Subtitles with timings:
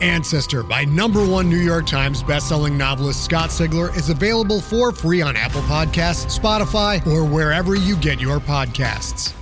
[0.00, 5.22] Ancestor by number one New York Times bestselling novelist Scott Sigler is available for free
[5.22, 9.34] on Apple Podcasts, Spotify, or wherever you get your podcasts.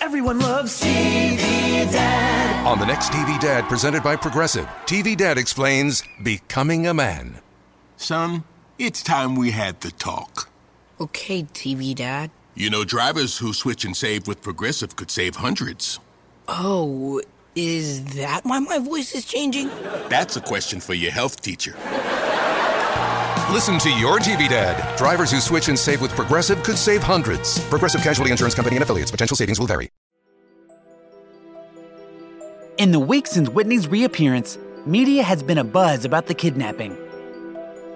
[0.00, 1.38] Everyone loves TV
[1.90, 2.66] Dad.
[2.66, 7.40] On the next TV Dad presented by Progressive, TV Dad explains becoming a man.
[7.96, 8.44] Son,
[8.78, 10.48] it's time we had the talk.
[11.00, 12.30] Okay, TV Dad.
[12.54, 16.00] You know, drivers who switch and save with Progressive could save hundreds.
[16.46, 17.20] Oh,
[17.58, 19.68] is that why my voice is changing?
[20.08, 21.74] That's a question for your health teacher.
[23.50, 24.96] Listen to your TV Dad.
[24.96, 27.58] Drivers who switch and save with Progressive could save hundreds.
[27.68, 29.10] Progressive Casualty Insurance Company and affiliates.
[29.10, 29.90] Potential savings will vary.
[32.76, 36.96] In the weeks since Whitney's reappearance, media has been abuzz about the kidnapping.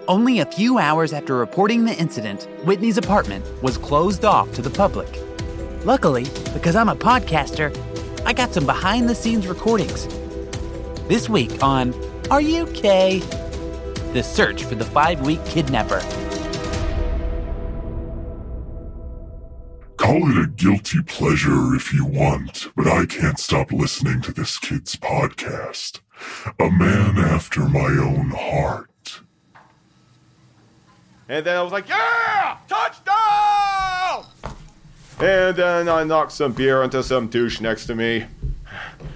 [0.08, 4.70] Only a few hours after reporting the incident, Whitney's apartment was closed off to the
[4.70, 5.20] public.
[5.84, 7.72] Luckily, because I'm a podcaster,
[8.24, 10.06] I got some behind the scenes recordings.
[11.08, 11.92] This week on
[12.30, 13.18] Are You K?
[14.12, 16.00] The search for the five week kidnapper.
[19.96, 24.58] Call it a guilty pleasure if you want, but I can't stop listening to this
[24.58, 26.00] kid's podcast.
[26.60, 29.22] A man after my own heart.
[31.28, 32.58] And then I was like, yeah!
[32.68, 33.21] Touchdown!
[35.22, 38.26] And then I knocked some beer into some douche next to me.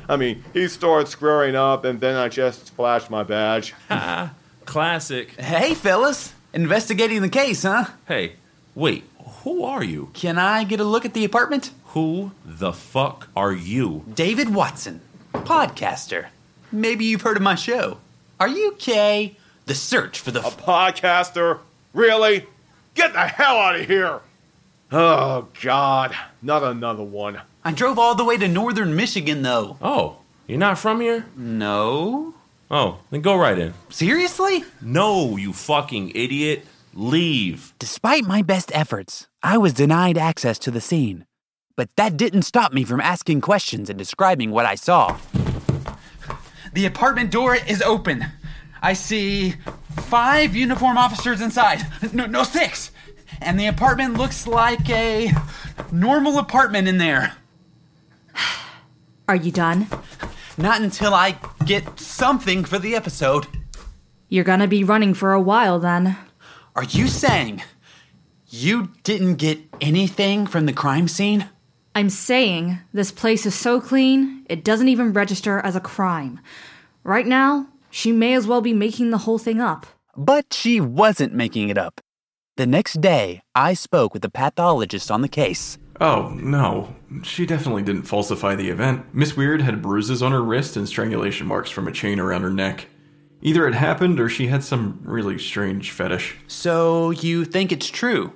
[0.08, 3.74] I mean, he started screwing up, and then I just flashed my badge.
[4.66, 5.32] Classic.
[5.32, 6.32] Hey, fellas.
[6.52, 7.86] Investigating the case, huh?
[8.06, 8.34] Hey,
[8.77, 9.02] wait,
[9.42, 10.10] who are you?
[10.14, 11.72] Can I get a look at the apartment?
[11.86, 14.05] Who the fuck are you?
[14.14, 15.00] David Watson,
[15.33, 16.27] podcaster.
[16.70, 17.98] Maybe you've heard of my show.
[18.39, 19.36] Are you okay?
[19.64, 20.39] The search for the.
[20.39, 21.58] A podcaster?
[21.92, 22.46] Really?
[22.95, 24.20] Get the hell out of here!
[24.92, 26.14] Oh, God.
[26.42, 27.41] Not another one.
[27.64, 29.77] I drove all the way to northern Michigan, though.
[29.83, 31.27] Oh, you're not from here?
[31.36, 32.35] No.
[32.70, 33.75] Oh, then go right in.
[33.91, 34.64] Seriously?
[34.80, 36.64] No, you fucking idiot.
[36.95, 37.75] Leave.
[37.79, 41.27] Despite my best efforts, I was denied access to the scene.
[41.77, 45.19] But that didn't stop me from asking questions and describing what I saw.
[46.73, 48.25] The apartment door is open.
[48.83, 49.55] I see
[49.96, 51.86] five uniform officers inside.
[52.13, 52.92] No, no, six.
[53.41, 55.33] And the apartment looks like a
[55.92, 57.35] normal apartment in there.
[59.29, 59.89] Are you done?
[60.57, 63.46] Not until I get something for the episode.
[64.29, 66.17] You're gonna be running for a while then.
[66.75, 67.63] Are you saying
[68.48, 71.48] you didn't get anything from the crime scene?
[71.95, 76.41] I'm saying this place is so clean, it doesn't even register as a crime.
[77.05, 79.86] Right now, she may as well be making the whole thing up.
[80.17, 82.01] But she wasn't making it up.
[82.56, 85.77] The next day, I spoke with the pathologist on the case.
[86.00, 86.96] Oh, no.
[87.22, 89.14] She definitely didn't falsify the event.
[89.14, 92.50] Miss Weird had bruises on her wrist and strangulation marks from a chain around her
[92.50, 92.86] neck.
[93.42, 96.34] Either it happened or she had some really strange fetish.
[96.46, 98.33] So, you think it's true?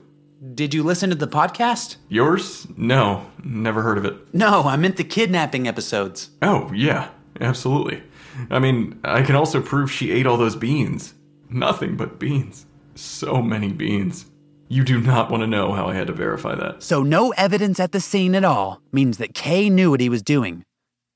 [0.54, 1.97] Did you listen to the podcast?
[2.10, 2.66] Yours?
[2.76, 4.34] No, never heard of it.
[4.34, 6.28] No, I meant the kidnapping episodes.
[6.42, 7.09] Oh, yeah,
[7.41, 8.03] absolutely.
[8.50, 11.14] I mean, I can also prove she ate all those beans.
[11.48, 12.66] Nothing but beans.
[12.95, 14.27] So many beans.
[14.69, 16.83] You do not want to know how I had to verify that.
[16.83, 20.23] So, no evidence at the scene at all means that Kay knew what he was
[20.23, 20.65] doing.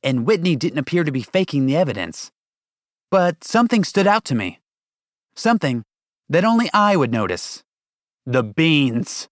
[0.02, 2.32] And Whitney didn't appear to be faking the evidence.
[3.10, 4.58] But something stood out to me.
[5.36, 5.84] Something
[6.28, 7.62] that only I would notice.
[8.26, 9.28] The beans.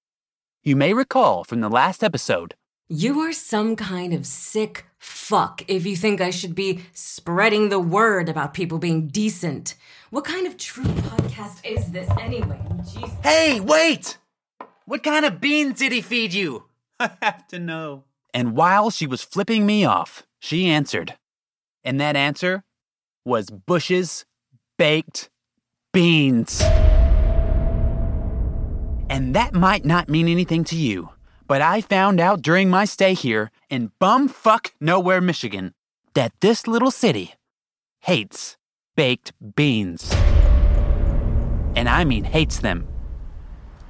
[0.62, 2.54] You may recall from the last episode.
[2.94, 7.80] You are some kind of sick fuck if you think I should be spreading the
[7.80, 9.76] word about people being decent.
[10.10, 12.60] What kind of true podcast is this anyway?
[12.84, 13.10] Jesus.
[13.22, 14.18] Hey, wait!
[14.84, 16.64] What kind of beans did he feed you?
[17.00, 18.04] I have to know.
[18.34, 21.16] And while she was flipping me off, she answered.
[21.82, 22.62] And that answer
[23.24, 24.26] was Bush's
[24.76, 25.30] baked
[25.94, 26.60] beans.
[29.08, 31.08] And that might not mean anything to you,
[31.52, 35.74] but I found out during my stay here in bumfuck nowhere, Michigan,
[36.14, 37.34] that this little city
[38.00, 38.56] hates
[38.96, 40.10] baked beans.
[41.76, 42.88] And I mean hates them.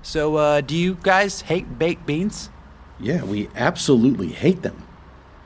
[0.02, 2.50] So, uh, do you guys hate baked beans?
[2.98, 4.82] Yeah, we absolutely hate them.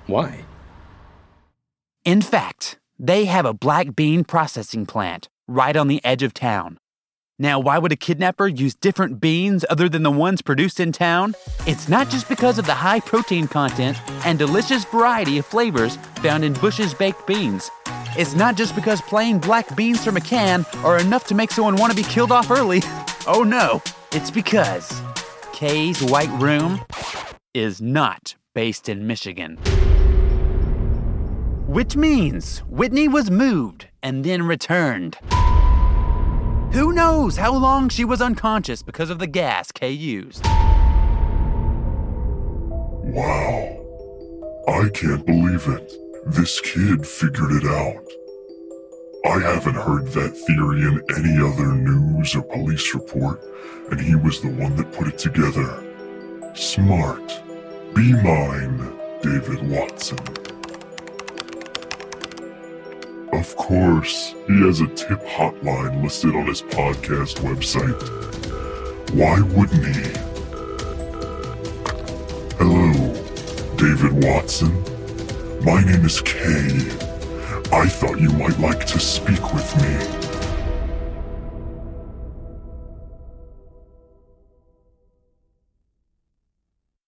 [0.07, 0.47] Why?
[2.07, 6.79] In fact, they have a black bean processing plant right on the edge of town.
[7.39, 11.35] Now, why would a kidnapper use different beans other than the ones produced in town?
[11.67, 16.45] It's not just because of the high protein content and delicious variety of flavors found
[16.45, 17.71] in Bush's baked beans.
[18.17, 21.77] It's not just because plain black beans from a can are enough to make someone
[21.77, 22.83] want to be killed off early.
[23.29, 25.03] Oh no, it's because
[25.53, 26.81] Kay's White Room
[27.55, 29.57] is not based in Michigan.
[31.67, 35.19] Which means Whitney was moved and then returned.
[36.73, 40.45] Who knows how long she was unconscious because of the gas Kay used?
[43.05, 43.73] Wow.
[44.69, 45.93] I can't believe it.
[46.27, 48.05] This kid figured it out.
[49.25, 53.41] I haven't heard that theory in any other news or police report,
[53.91, 55.83] and he was the one that put it together.
[56.55, 57.43] Smart.
[57.95, 58.93] Be mine,
[59.23, 60.19] David Watson.
[63.37, 68.01] Of course, he has a tip hotline listed on his podcast website.
[69.13, 70.09] Why wouldn't he?
[72.57, 72.95] Hello,
[73.77, 74.73] David Watson.
[75.63, 76.79] My name is Kay.
[77.73, 80.16] I thought you might like to speak with me.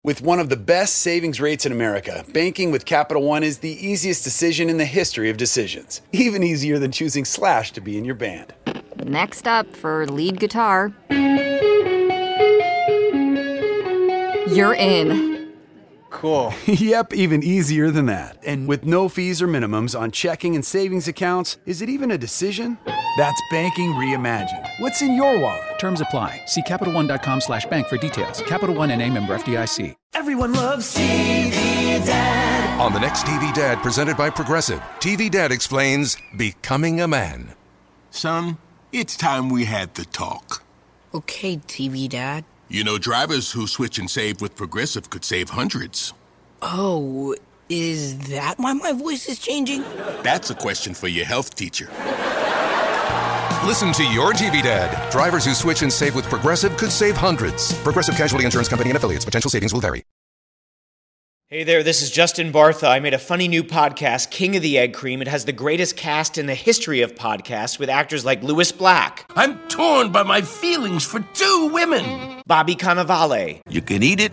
[0.07, 3.73] With one of the best savings rates in America, banking with Capital One is the
[3.85, 6.01] easiest decision in the history of decisions.
[6.13, 8.55] Even easier than choosing Slash to be in your band.
[9.03, 10.93] Next up for lead guitar.
[14.47, 15.53] You're in.
[16.11, 16.55] Cool.
[16.67, 18.39] yep, even easier than that.
[18.47, 22.17] And with no fees or minimums on checking and savings accounts, is it even a
[22.17, 22.79] decision?
[23.17, 24.69] That's banking reimagined.
[24.79, 25.79] What's in your wallet?
[25.79, 26.43] Terms apply.
[26.47, 28.43] See CapitalOne.com slash bank for details.
[28.43, 29.95] Capital One and a member FDIC.
[30.15, 32.81] Everyone loves TV Dad.
[32.81, 37.55] On the next TV Dad, presented by Progressive, TV Dad explains becoming a man.
[38.11, 38.59] Son,
[38.93, 40.63] it's time we had the talk.
[41.15, 42.45] Okay, TV Dad.
[42.69, 46.13] You know, drivers who switch and save with Progressive could save hundreds.
[46.61, 47.35] Oh,
[47.69, 49.83] is that why my voice is changing?
[50.23, 51.89] That's a question for your health teacher.
[53.67, 55.11] Listen to your TV Dad.
[55.11, 57.77] Drivers who switch and save with Progressive could save hundreds.
[57.81, 59.25] Progressive Casualty Insurance Company and affiliates.
[59.25, 60.05] Potential savings will vary.
[61.49, 62.89] Hey there, this is Justin Bartha.
[62.89, 65.21] I made a funny new podcast, King of the Egg Cream.
[65.23, 69.27] It has the greatest cast in the history of podcasts with actors like Lewis Black.
[69.37, 72.43] I'm torn by my feelings for two women.
[72.47, 73.61] Bobby Cannavale.
[73.69, 74.33] You can eat it,